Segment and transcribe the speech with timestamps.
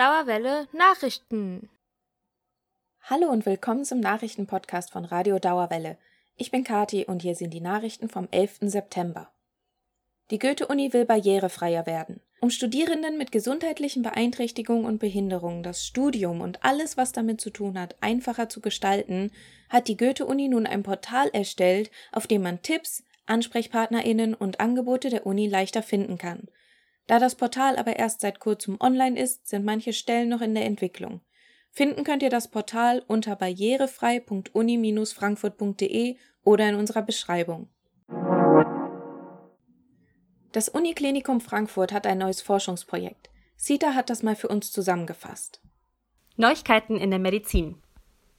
[0.00, 1.68] Dauerwelle Nachrichten.
[3.02, 5.98] Hallo und willkommen zum Nachrichtenpodcast von Radio Dauerwelle.
[6.36, 8.60] Ich bin Kati und hier sind die Nachrichten vom 11.
[8.62, 9.30] September.
[10.30, 12.22] Die Goethe-Uni will barrierefreier werden.
[12.40, 17.78] Um Studierenden mit gesundheitlichen Beeinträchtigungen und Behinderungen das Studium und alles, was damit zu tun
[17.78, 19.30] hat, einfacher zu gestalten,
[19.68, 25.26] hat die Goethe-Uni nun ein Portal erstellt, auf dem man Tipps, AnsprechpartnerInnen und Angebote der
[25.26, 26.48] Uni leichter finden kann.
[27.10, 30.64] Da das Portal aber erst seit kurzem online ist, sind manche Stellen noch in der
[30.64, 31.22] Entwicklung.
[31.72, 37.68] Finden könnt ihr das Portal unter barrierefrei.uni-frankfurt.de oder in unserer Beschreibung.
[40.52, 43.28] Das Uniklinikum Frankfurt hat ein neues Forschungsprojekt.
[43.56, 45.60] Sita hat das mal für uns zusammengefasst.
[46.36, 47.82] Neuigkeiten in der Medizin.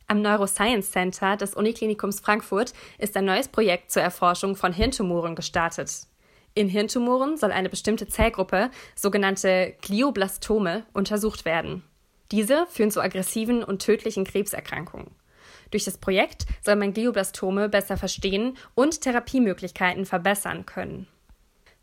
[0.07, 6.07] Am Neuroscience Center des Uniklinikums Frankfurt ist ein neues Projekt zur Erforschung von Hirntumoren gestartet.
[6.53, 11.83] In Hirntumoren soll eine bestimmte Zellgruppe, sogenannte Glioblastome, untersucht werden.
[12.31, 15.11] Diese führen zu aggressiven und tödlichen Krebserkrankungen.
[15.71, 21.07] Durch das Projekt soll man Glioblastome besser verstehen und Therapiemöglichkeiten verbessern können.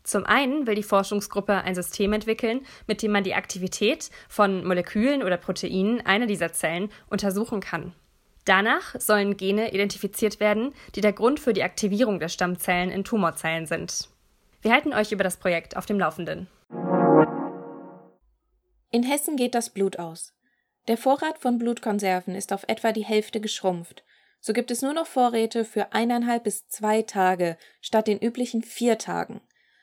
[0.03, 5.23] Zum einen will die Forschungsgruppe ein System entwickeln, mit dem man die Aktivität von Molekülen
[5.23, 7.93] oder Proteinen einer dieser Zellen untersuchen kann.
[8.45, 13.65] Danach sollen Gene identifiziert werden, die der Grund für die Aktivierung der Stammzellen in Tumorzellen
[13.65, 14.09] sind.
[14.61, 16.47] Wir halten euch über das Projekt auf dem Laufenden.
[18.91, 20.33] In Hessen geht das Blut aus.
[20.87, 24.03] Der Vorrat von Blutkonserven ist auf etwa die Hälfte geschrumpft.
[24.41, 28.97] So gibt es nur noch Vorräte für eineinhalb bis zwei Tage statt den üblichen vier
[28.97, 29.41] Tagen.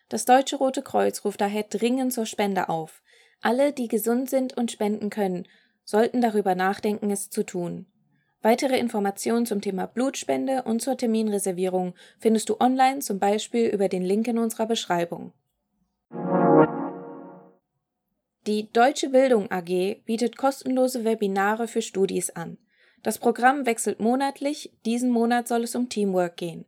[0.08, 3.02] Das Deutsche Rote Kreuz ruft daher dringend zur Spende auf.
[3.40, 5.46] Alle, die gesund sind und spenden können,
[5.84, 7.86] sollten darüber nachdenken, es zu tun.
[8.42, 14.04] Weitere Informationen zum Thema Blutspende und zur Terminreservierung findest du online, zum Beispiel über den
[14.04, 15.32] Link in unserer Beschreibung.
[18.46, 22.58] Die Deutsche Bildung AG bietet kostenlose Webinare für Studis an.
[23.02, 26.64] Das Programm wechselt monatlich, diesen Monat soll es um Teamwork gehen.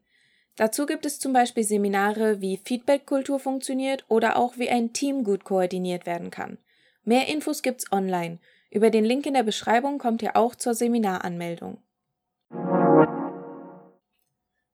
[0.56, 5.44] Dazu gibt es zum Beispiel Seminare, wie Feedbackkultur funktioniert oder auch wie ein Team gut
[5.44, 6.58] koordiniert werden kann.
[7.04, 8.40] Mehr Infos gibt's online
[8.70, 11.78] über den Link in der Beschreibung kommt ihr auch zur Seminaranmeldung.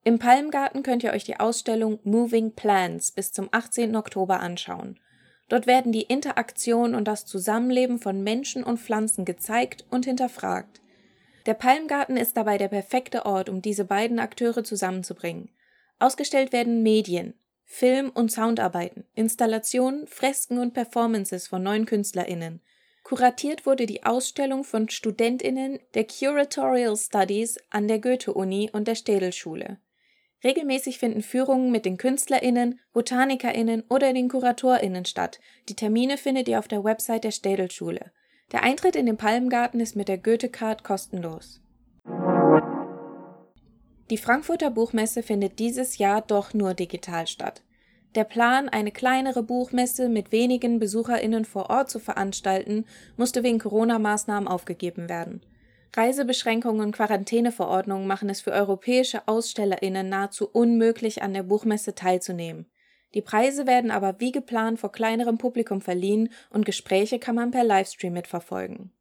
[0.07, 3.97] Im Palmgarten könnt ihr euch die Ausstellung Moving Plants bis zum 18.
[3.97, 5.01] Oktober anschauen.
[5.49, 10.81] Dort werden die Interaktion und das Zusammenleben von Menschen und Pflanzen gezeigt und hinterfragt.
[11.47, 15.51] Der Palmgarten ist dabei der perfekte Ort, um diese beiden Akteure zusammenzubringen.
[15.99, 17.35] Ausgestellt werden Medien,
[17.65, 22.61] Film- und Soundarbeiten, Installationen, Fresken und Performances von neuen KünstlerInnen–
[23.05, 29.79] Kuratiert wurde die Ausstellung von StudentInnen der Curatorial Studies an der Goethe-Uni und der Städelschule.
[30.43, 35.39] Regelmäßig finden Führungen mit den KünstlerInnen, BotanikerInnen oder den KuratorInnen statt.
[35.69, 38.11] Die Termine findet ihr auf der Website der Städelschule.
[38.53, 41.61] Der Eintritt in den Palmgarten ist mit der Goethe-Card kostenlos.
[44.11, 47.63] Die Frankfurter Buchmesse findet dieses Jahr doch nur digital statt.
[48.15, 52.85] Der Plan, eine kleinere Buchmesse mit wenigen BesucherInnen vor Ort zu veranstalten,
[53.17, 55.41] musste wegen Corona-Maßnahmen aufgegeben werden.
[55.97, 62.67] Reisebeschränkungen und Quarantäneverordnungen machen es für europäische AusstellerInnen nahezu unmöglich, an der Buchmesse teilzunehmen.
[63.15, 67.65] Die Preise werden aber wie geplant vor kleinerem Publikum verliehen und Gespräche kann man per
[67.65, 68.93] Livestream mitverfolgen.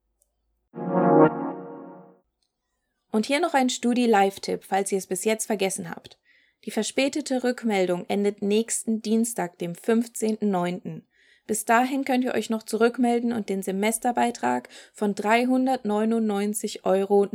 [3.12, 6.18] Und hier noch ein Studi-Live-Tipp, falls ihr es bis jetzt vergessen habt.
[6.66, 11.02] Die verspätete Rückmeldung endet nächsten Dienstag, dem 15.09.
[11.46, 17.28] Bis dahin könnt ihr euch noch zurückmelden und den Semesterbeitrag von 399,89 Euro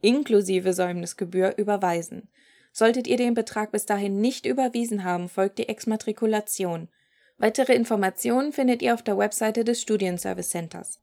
[0.00, 2.30] inklusive Säumnisgebühr überweisen.
[2.72, 6.88] Solltet ihr den Betrag bis dahin nicht überwiesen haben, folgt die Exmatrikulation.
[7.36, 11.00] Weitere Informationen findet ihr auf der Webseite des Studienservice Centers.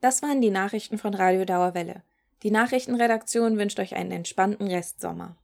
[0.00, 2.02] Das waren die Nachrichten von Radio Dauerwelle.
[2.42, 5.36] Die Nachrichtenredaktion wünscht euch einen entspannten Restsommer.